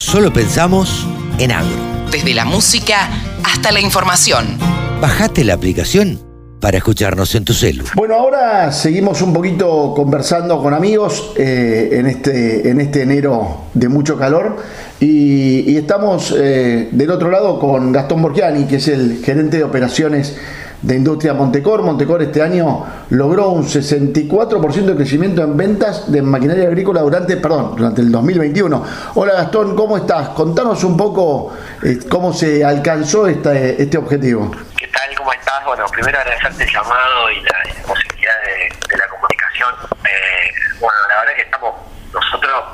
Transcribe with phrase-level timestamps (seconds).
[0.00, 1.06] Solo pensamos
[1.40, 1.76] en agro.
[2.10, 3.10] Desde la música
[3.44, 4.56] hasta la información.
[5.00, 6.20] Bajate la aplicación
[6.60, 7.84] para escucharnos en tu celu.
[7.96, 13.88] Bueno, ahora seguimos un poquito conversando con amigos eh, en, este, en este enero de
[13.88, 14.56] mucho calor
[15.00, 19.64] y, y estamos eh, del otro lado con Gastón Borgiani, que es el gerente de
[19.64, 20.36] operaciones
[20.82, 21.82] de Industria Montecor.
[21.82, 27.76] Montecor este año logró un 64% de crecimiento en ventas de maquinaria agrícola durante, perdón,
[27.76, 28.86] durante el 2021.
[29.14, 30.30] Hola Gastón, ¿cómo estás?
[30.30, 34.50] Contanos un poco eh, cómo se alcanzó este, este objetivo.
[34.76, 35.14] ¿Qué tal?
[35.16, 35.64] ¿Cómo estás?
[35.64, 39.74] Bueno, primero agradecerte el llamado y la, posibilidad de, de, la comunicación.
[40.04, 41.74] Eh, bueno, la verdad es que estamos
[42.12, 42.64] nosotros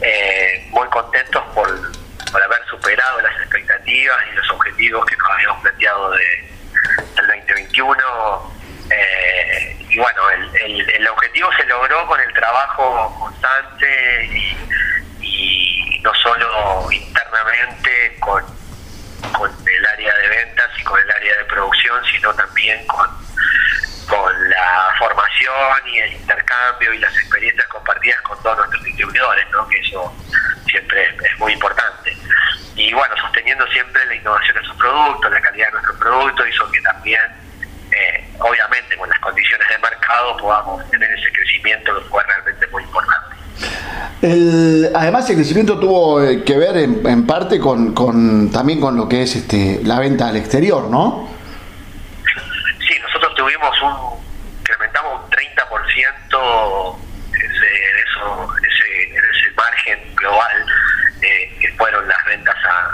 [0.00, 1.66] eh, muy contentos por,
[2.30, 6.50] por haber superado las expectativas y los objetivos que nos habíamos planteado de
[7.16, 7.96] del 2021.
[8.90, 14.24] Eh, y bueno, el, el, el, objetivo se logró con el trabajo constante
[15.20, 18.42] y, no solo internamente con,
[19.32, 23.06] con, el área de ventas y con el área de producción, sino también con,
[24.08, 29.68] con la formación y el intercambio y las experiencias compartidas con todos nuestros distribuidores, ¿no?
[29.68, 30.14] que eso
[30.66, 32.16] siempre es, es muy importante
[32.80, 36.70] y bueno, sosteniendo siempre la innovación de sus productos, la calidad de nuestros productos, hizo
[36.70, 37.20] que también,
[37.92, 42.82] eh, obviamente, con las condiciones de mercado podamos tener ese crecimiento que fue realmente muy
[42.82, 43.36] importante.
[44.22, 49.08] El, además, el crecimiento tuvo eh, que ver en, parte con, con, también con lo
[49.08, 51.28] que es este, la venta al exterior, ¿no?
[52.86, 54.20] Sí, nosotros tuvimos un,
[54.60, 56.96] incrementamos un 30%
[57.32, 60.66] ese, en, eso, ese, en ese margen global
[61.22, 62.90] eh, que fueron las ventas a,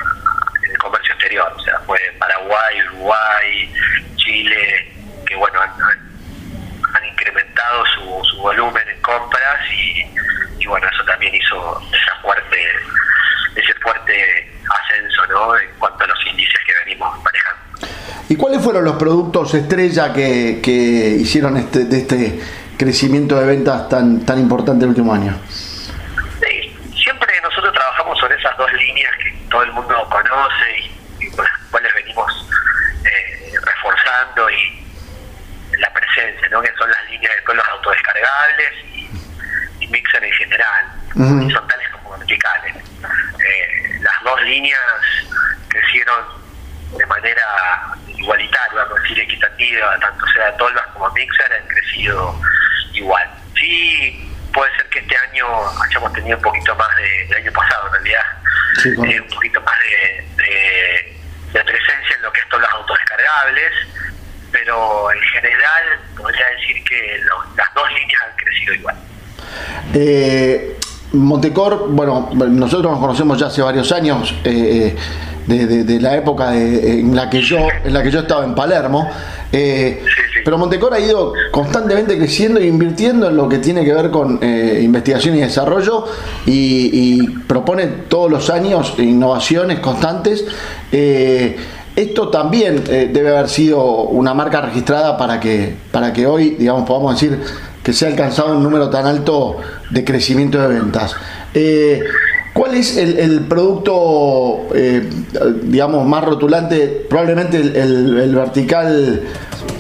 [0.65, 3.75] en el comercio exterior, o sea, fue Paraguay, Uruguay,
[4.17, 4.93] Chile,
[5.27, 10.05] que bueno, han, han, han incrementado su, su, volumen en compras y,
[10.59, 12.57] y, bueno, eso también hizo esa fuerte,
[13.55, 15.59] ese fuerte ascenso ¿no?
[15.59, 17.67] en cuanto a los índices que venimos manejando.
[18.29, 22.41] ¿Y cuáles fueron los productos estrella que, que hicieron este, de este
[22.77, 25.39] crecimiento de ventas tan, tan importante el último año?
[28.19, 32.49] sobre esas dos líneas que todo el mundo conoce y, y con las cuales venimos
[33.05, 36.61] eh, reforzando y la presencia, ¿no?
[36.63, 41.37] que son las líneas de los autodescargables y, y mixer en general, uh -huh.
[41.37, 42.75] horizontales como verticales.
[42.77, 44.81] Eh, las dos líneas
[45.69, 46.25] crecieron
[46.97, 47.96] de manera
[48.27, 52.35] igualitaria, vamos a decir equitativa, tanto sea tolvas como mixer han crecido
[52.93, 53.31] igual.
[53.59, 55.47] Sí, puede ser que este año
[55.81, 58.25] hayamos tenido un poquito más de, del año pasado en realidad,
[58.83, 61.17] sí, eh, un poquito más de, de,
[61.53, 63.73] de, presencia en lo que son los autodescargables,
[64.51, 68.97] pero en general podría decir que lo, las dos líneas han crecido igual.
[69.95, 70.76] Eh,
[71.13, 74.97] Montecor, bueno, nosotros nos conocemos ya hace varios años, eh,
[75.47, 79.09] de, de, la época en la que yo en la que yo estaba en Palermo.
[79.53, 80.03] Eh.
[80.47, 84.39] Pero Montecor ha ido constantemente creciendo e invirtiendo en lo que tiene que ver con
[84.41, 86.05] eh, investigación y desarrollo
[86.47, 90.45] y, propone todos los años innovaciones constantes.
[90.93, 91.57] Eh,
[91.97, 96.85] esto también eh, debe haber sido una marca registrada para que, para que hoy, digamos,
[96.87, 97.41] podamos decir
[97.87, 101.15] que se ha alcanzado un número tan alto de crecimiento de ventas.
[101.55, 102.03] Eh,
[102.53, 105.09] ¿Cuál es el, producto, eh,
[105.63, 107.07] digamos, más rotulante?
[107.09, 109.23] Probablemente el, vertical,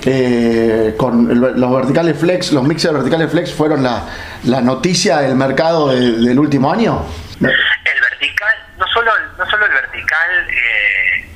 [0.05, 4.05] eh, con los verticales flex, los mixers verticales flex fueron la,
[4.45, 7.05] la noticia del mercado de, del último año.
[7.41, 11.29] El vertical, no solo, no solo el vertical eh,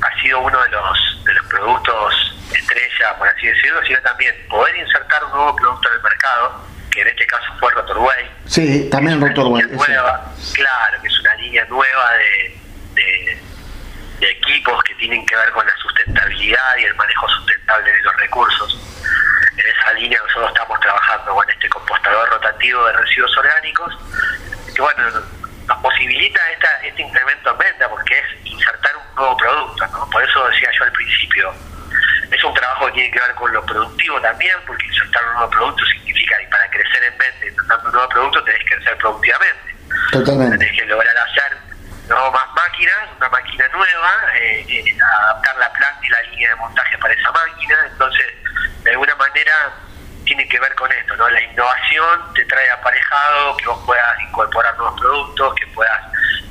[0.00, 4.76] ha sido uno de los, de los productos estrella, por así decirlo, sino también poder
[4.76, 8.30] insertar un nuevo producto en el mercado que en este caso fue Rotorway.
[8.46, 9.62] Sí, también Rotorway.
[9.64, 12.58] Nueva, claro, que es una línea nueva de,
[12.94, 13.42] de,
[14.20, 18.16] de, equipos que tienen que ver con la sustentabilidad y el manejo sustentable de los
[18.16, 18.80] recursos.
[19.56, 23.94] En esa línea nosotros estamos trabajando con este compostador rotativo de residuos orgánicos,
[24.74, 25.02] que bueno,
[25.66, 30.08] nos posibilita esta, este incremento en venta porque es insertar un nuevo producto, ¿no?
[30.10, 31.54] Por eso decía yo al principio,
[32.30, 35.50] es un trabajo que tiene que ver con lo productivo también, porque insertar un nuevo
[35.50, 39.76] producto significa que para crecer en venta, insertando un nuevo producto, tenés que crecer productivamente.
[40.12, 40.58] Totalmente.
[40.58, 41.66] Tenés que lograr hacer
[42.08, 46.56] no más máquinas, una máquina nueva, eh, eh, adaptar la planta y la línea de
[46.56, 47.76] montaje para esa máquina.
[47.90, 48.26] Entonces,
[48.84, 49.72] de alguna manera,
[50.24, 51.28] tiene que ver con esto, ¿no?
[51.28, 56.00] La innovación te trae aparejado que vos puedas incorporar nuevos productos, que puedas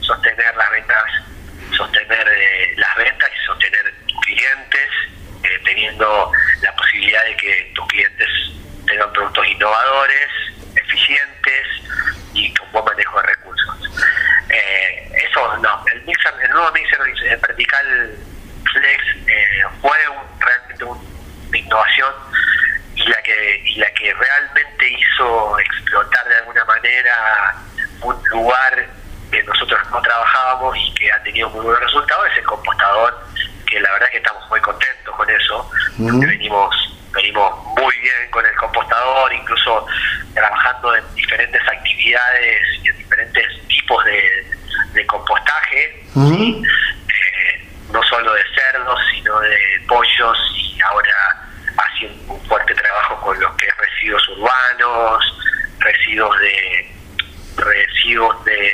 [0.02, 1.04] sostener las ventas,
[1.76, 4.90] sostener eh, las ventas y sostener tus clientes
[5.44, 6.32] eh, teniendo
[6.62, 8.30] la posibilidad de que tus clientes
[8.88, 10.30] tengan productos innovadores,
[10.76, 11.68] eficientes
[12.34, 13.76] y con buen manejo de recursos.
[14.50, 15.06] Eh,
[16.56, 18.18] nuevo mixer vertical
[18.72, 19.04] flex
[19.82, 19.98] fue
[20.40, 22.14] realmente una innovación
[22.96, 24.14] y la que y la que
[25.16, 27.56] hizo explotar de alguna manera
[28.02, 28.88] un lugar
[29.32, 33.28] que nosotros no trabajábamos y que ha tenido muy buenos resultados es el compostador
[33.68, 36.76] que la verdad es que estamos muy contentos con eso venimos
[37.12, 39.86] venimos muy bien con el compostador incluso
[40.34, 49.40] trabajando en diferentes actividades y en diferentes tipos de, compostaje no solo de cerdos sino
[49.40, 49.58] de
[49.88, 51.46] pollos y ahora
[51.78, 55.24] haciendo un fuerte trabajo con los que es residuos urbanos,
[56.16, 56.96] residuos de
[57.58, 58.72] residuos de,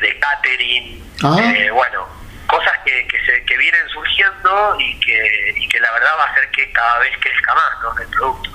[0.00, 1.04] de, catering,
[1.38, 2.08] eh, bueno,
[2.46, 6.32] cosas que, que, se, que vienen surgiendo y que, y que la verdad va a
[6.32, 8.02] hacer que cada vez crezca más ¿no?
[8.02, 8.50] el producto.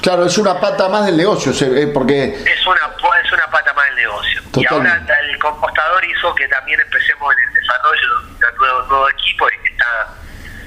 [0.00, 1.52] Claro, es una pata más del negocio,
[1.92, 2.24] porque...
[2.24, 2.80] Es una,
[3.22, 4.42] es una pata más del negocio.
[4.56, 9.10] Y ahora el compostador hizo que también empecemos en el desarrollo de un nuevo, nuevo
[9.10, 10.14] equipo y que está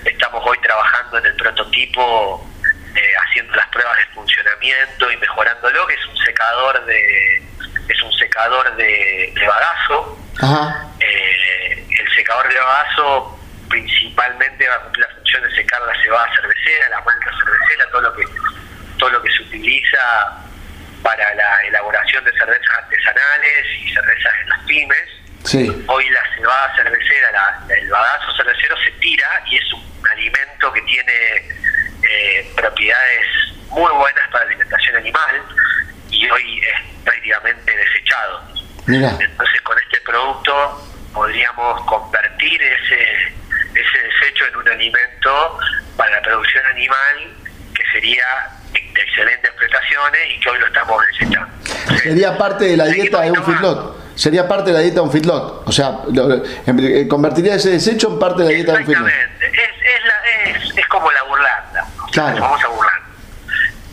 [0.08, 2.48] Estamos hoy trabajando en el prototipo,
[2.96, 7.44] eh, haciendo las pruebas de funcionamiento y mejorándolo, que es un secador de
[7.88, 10.18] es un secador de, bagazo.
[11.00, 13.40] Eh, el secador de bagazo
[13.70, 18.02] principalmente va a cumplir la función de secar la cebada cervecera, la malta cervecera, todo
[18.02, 18.24] lo que
[18.98, 20.00] todo lo que se utiliza
[21.04, 25.10] para la elaboración de cervezas artesanales y cervezas en las pymes.
[25.88, 31.14] Hoy la cebada cervecera, el bagazo cervecero se tira y es un alimento que tiene
[32.10, 33.26] eh, propiedades
[33.70, 35.42] muy buenas para la alimentación animal
[36.10, 38.42] y hoy es prácticamente desechado.
[38.88, 43.34] Entonces con este producto podríamos convertir ese,
[43.74, 45.60] ese desecho en un alimento
[45.98, 47.36] para la producción animal
[47.76, 48.26] que sería
[48.72, 51.48] de excelentes prestaciones y que hoy lo estamos desechando.
[52.02, 55.12] Sería parte de la dieta de un feedlot sería parte de la dieta de un
[55.12, 55.64] feedlot.
[55.68, 56.00] O sea,
[57.08, 59.08] convertiría ese desecho en parte de la dieta de un feedlot.
[59.08, 61.86] Es, es, es, como la burlanda.
[62.18, 62.42] Claro.
[62.42, 63.02] Vamos a burlar.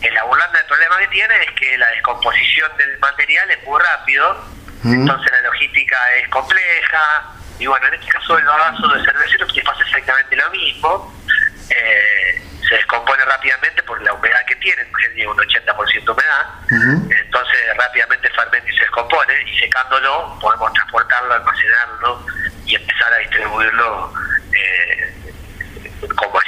[0.01, 3.79] En la burlanda el problema que tiene es que la descomposición del material es muy
[3.79, 4.43] rápido,
[4.83, 7.23] entonces la logística es compleja,
[7.59, 11.13] y bueno, en este caso el bagazo de cervecero que pasa exactamente lo mismo.
[11.69, 14.83] Eh, se descompone rápidamente por la humedad que tiene,
[15.13, 22.25] tiene un 80% humedad, entonces rápidamente fermenta y se descompone, y secándolo podemos transportarlo, almacenarlo
[22.65, 24.13] y empezar a distribuirlo
[24.51, 25.13] eh,
[26.01, 26.44] y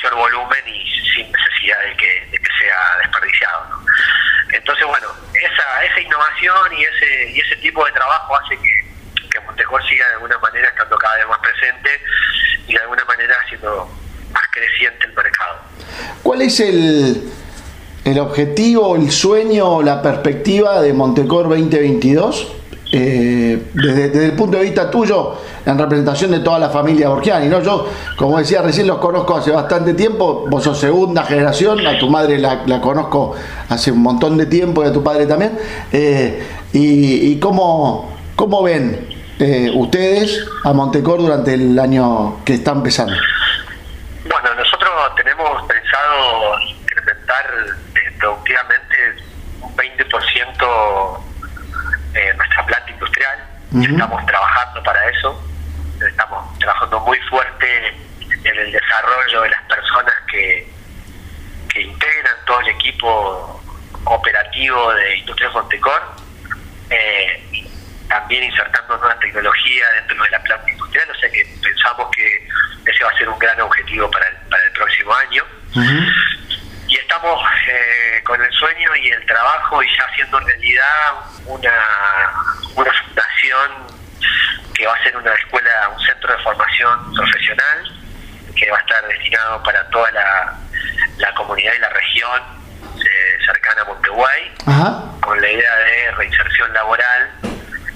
[1.75, 3.67] de que, sea desperdiciado.
[4.51, 9.39] Entonces, bueno, esa, esa innovación y ese, y ese tipo de trabajo hace que, que
[9.41, 12.01] Montecor siga de alguna manera estando cada vez más presente
[12.67, 13.89] y de alguna manera siendo
[14.31, 15.59] más creciente el mercado.
[16.23, 17.31] ¿Cuál es el,
[18.05, 22.56] el objetivo, el sueño, la perspectiva de Montecor 2022?
[22.99, 25.35] Eh, desde, el punto de vista tuyo,
[25.65, 27.61] en representación de toda la familia Borgiani, ¿no?
[27.61, 32.09] Yo, como decía recién, los conozco hace bastante tiempo, vos sos segunda generación, a tu
[32.09, 33.35] madre la, conozco
[33.69, 35.59] hace un montón de tiempo y a tu padre también.
[35.91, 39.07] Eh, y, cómo, cómo ven
[39.39, 43.13] eh, ustedes a Montecor durante el año que está empezando?
[44.27, 47.45] Bueno, nosotros tenemos pensado incrementar
[47.95, 48.95] eh, productivamente
[49.61, 50.07] un 20% eh, nuestra
[50.47, 50.96] planta
[53.83, 55.43] Estamos trabajando para eso.
[56.07, 57.87] Estamos trabajando muy fuerte
[58.43, 60.67] en el desarrollo de las personas que,
[61.69, 63.61] que integran todo el equipo
[64.05, 66.01] operativo de Industria Fontecor.
[66.89, 67.67] Eh,
[68.07, 72.47] también insertando nueva tecnología dentro de la planta industrial, o sea que pensamos que
[72.85, 75.43] ese va a ser un gran objetivo para el, para el próximo año.
[77.67, 81.13] Eh, con el sueño y el trabajo y ya haciendo realidad
[81.45, 81.73] una,
[82.75, 83.71] una fundación
[84.73, 87.91] que va a ser una escuela, un centro de formación profesional
[88.55, 90.55] que va a estar destinado para toda la,
[91.17, 92.41] la comunidad y la región
[92.97, 94.51] eh, cercana a Monteguay,
[95.21, 97.31] con la idea de reinserción laboral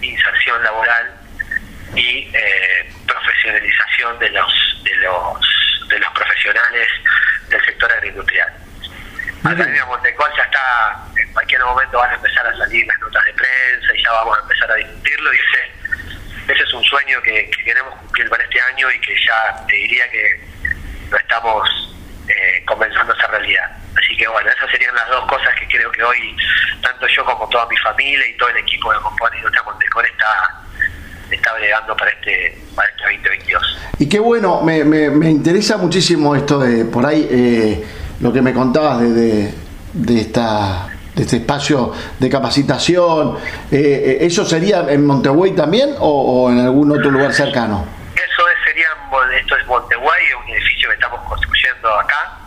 [0.07, 1.13] inserción laboral
[1.95, 6.87] y eh, profesionalización de los de los de los profesionales
[7.49, 8.53] del sector agroindustrial.
[9.43, 13.33] Academia Montecol ya está, en cualquier momento van a empezar a salir las notas de
[13.33, 17.49] prensa y ya vamos a empezar a discutirlo y ese, ese es un sueño que,
[17.65, 20.41] queremos cumplir para este año y que ya te diría que
[21.09, 21.95] lo estamos
[22.27, 23.77] eh, comenzando a hacer realidad.
[23.97, 26.37] Así que bueno, esas serían las dos cosas que creo que hoy,
[26.81, 30.61] tanto yo como toda mi familia y todo el equipo de Compone Industria Montecor está,
[31.31, 33.79] está bregando para este, para este 2022.
[33.99, 37.83] Y qué bueno, me, me, interesa muchísimo esto de por ahí eh,
[38.21, 39.53] lo que me contabas de,
[39.93, 43.37] de, esta de este espacio de capacitación.
[43.71, 47.85] Eh, eh, ¿Eso sería en Montevideo también o, en algún otro lugar cercano?
[49.37, 52.37] esto es Monteguay, un edificio que estamos construyendo acá.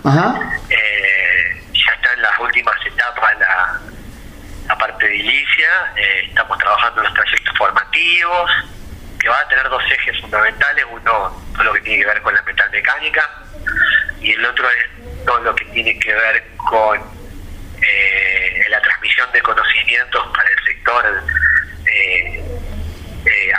[0.70, 3.80] Eh, ya está en las últimas etapas la,
[4.68, 8.50] la parte edilicia, eh, estamos trabajando en los trayectos formativos,
[9.18, 12.34] que va a tener dos ejes fundamentales, uno todo lo que tiene que ver con
[12.34, 13.30] la metalmecánica
[14.20, 14.93] y el otro es
[15.24, 17.00] todo lo que tiene que ver con
[17.80, 21.22] eh, la transmisión de conocimientos para el sector
[21.86, 22.44] eh,
[23.26, 23.52] eh,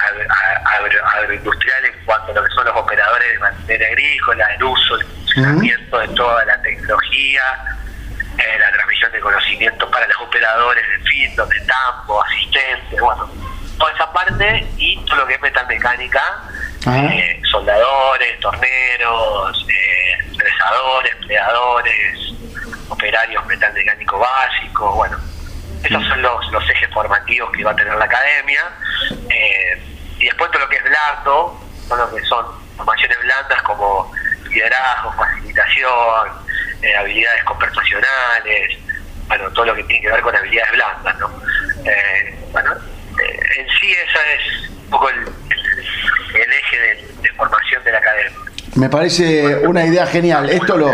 [1.15, 5.05] agroindustrial en cuanto a lo que son los operadores de materia agrícola, el uso, el
[5.05, 7.41] funcionamiento de toda la tecnología,
[8.60, 13.31] la transmisión de conocimientos para los operadores de fitos, de tambo, asistentes, bueno,
[13.77, 16.22] toda esa parte y todo lo que es metalmecánica,
[17.50, 19.65] soldadores, torneros,
[20.38, 22.34] fresadores, pleadores,
[22.89, 25.17] operarios metalmecánicos básicos, bueno,
[25.84, 28.62] esos son los, los ejes formativos que va a tener la academia.
[29.29, 29.82] Eh,
[30.17, 34.12] y después todo lo que es blando, todo lo que son formaciones blandas como
[34.50, 36.29] liderazgo, facilitación,
[36.82, 38.77] eh, habilidades conversacionales,
[39.27, 41.41] bueno, todo lo que tiene que ver con habilidades blandas, ¿no?
[41.86, 42.74] Eh, bueno,
[43.58, 45.25] en sí esa es un poco el,
[46.34, 46.79] eje
[47.22, 48.39] de, formación de la academia.
[48.75, 50.50] Me parece una idea genial.
[50.50, 50.91] Esto lo,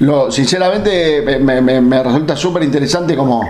[0.00, 3.42] lo sinceramente me, resulta súper interesante como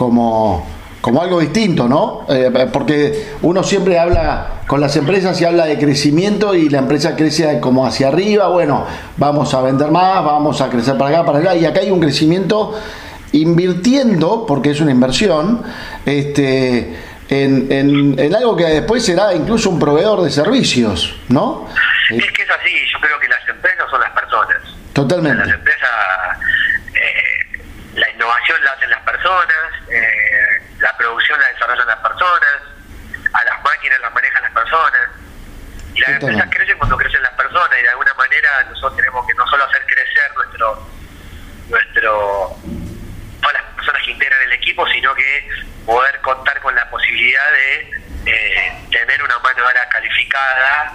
[0.00, 0.64] como,
[1.02, 2.22] como algo distinto, ¿no?
[2.28, 7.16] Eh, porque uno siempre habla con las empresas y habla de crecimiento y la empresa
[7.16, 8.86] crece como hacia arriba, bueno,
[9.18, 12.00] vamos a vender más, vamos a crecer para acá, para allá, y acá hay un
[12.00, 12.72] crecimiento
[13.32, 15.60] invirtiendo, porque es una inversión,
[16.06, 16.96] este,
[17.30, 21.68] en, en, algo que después será incluso un proveedor de servicios, ¿no?
[22.10, 24.56] Es que es así, yo creo que las empresas son las personas.
[24.92, 25.44] Totalmente.
[25.44, 25.90] Las empresas
[27.94, 29.56] la innovación la hacen las personas,
[29.90, 32.56] eh, la producción la desarrollan las personas,
[33.32, 35.10] a las máquinas las manejan las personas.
[35.94, 39.34] Y las empresas crecen cuando crecen las personas y de alguna manera nosotros tenemos que
[39.34, 40.88] no solo hacer crecer nuestro,
[41.68, 42.56] nuestro
[43.40, 45.48] todas las personas que integran el equipo, sino que
[45.90, 47.90] poder contar con la posibilidad de
[48.26, 50.92] eh, tener una mano de obra calificada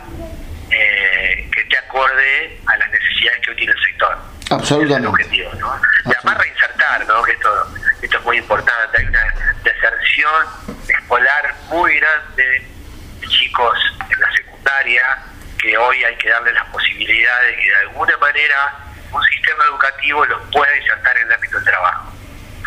[0.72, 4.18] eh, que esté acorde a las necesidades que hoy tiene el sector.
[4.52, 4.96] Absolutamente.
[4.96, 5.82] Es el objetivo, ¿no?
[6.06, 7.24] Y además reinsertar, ¿no?
[7.24, 8.98] Que esto, esto es muy importante.
[8.98, 9.36] Hay una
[9.66, 10.46] deserción
[10.88, 12.66] escolar muy grande
[13.20, 13.78] de chicos
[14.10, 15.04] en la secundaria
[15.60, 18.78] que hoy hay que darle las posibilidades de que de alguna manera
[19.12, 22.16] un sistema educativo los pueda insertar en el ámbito del trabajo.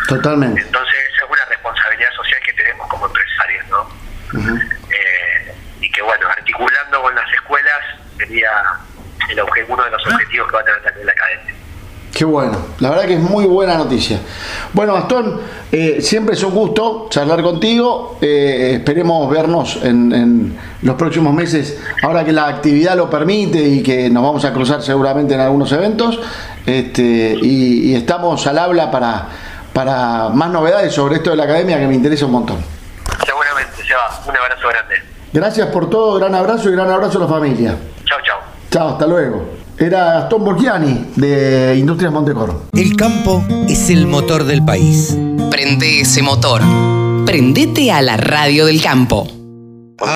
[0.08, 0.62] Totalmente.
[0.62, 3.66] Entonces esa es una responsabilidad social que tenemos como empresarios,
[4.34, 7.78] eh, y que bueno, articulando con las escuelas
[8.16, 8.50] sería
[9.30, 11.54] el uno de los objetivos que va a tener también la academia.
[12.12, 14.18] Qué bueno, la verdad que es muy buena noticia.
[14.72, 18.18] Bueno, Gastón, eh, siempre es un gusto charlar contigo.
[18.20, 24.10] Eh, esperemos vernos en, los próximos meses, ahora que la actividad lo permite y que
[24.10, 26.18] nos vamos a cruzar seguramente en algunos eventos.
[26.66, 29.28] Este, y, estamos al habla para,
[29.72, 32.77] para más novedades sobre esto de la academia que me interesa un montón.
[33.98, 34.30] Va.
[34.30, 34.94] Un abrazo grande.
[35.32, 37.76] Gracias por todo, gran abrazo y gran abrazo a la familia.
[38.04, 38.38] Chao, chao.
[38.70, 42.62] Chao, hasta luego era Gastón Borgiani de Industrias Montecor.
[42.72, 45.16] El campo es el motor del país.
[45.50, 46.62] Prende ese motor.
[47.24, 49.37] Prendete a la radio del campo.